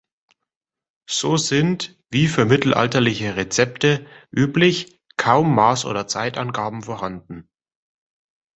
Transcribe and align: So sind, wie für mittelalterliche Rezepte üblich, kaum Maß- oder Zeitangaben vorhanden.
So 1.07 1.37
sind, 1.37 1.95
wie 2.09 2.27
für 2.27 2.45
mittelalterliche 2.45 3.35
Rezepte 3.35 4.07
üblich, 4.31 4.99
kaum 5.15 5.53
Maß- 5.55 5.85
oder 5.85 6.07
Zeitangaben 6.07 6.81
vorhanden. 6.81 7.51